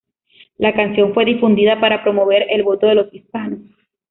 La 0.57 0.73
canción 0.73 1.13
fue 1.13 1.25
difundida 1.25 1.79
para 1.79 2.01
promover 2.01 2.47
el 2.49 2.63
voto 2.63 2.87
de 2.87 2.95
los 2.95 3.13
hispanos. 3.13 3.59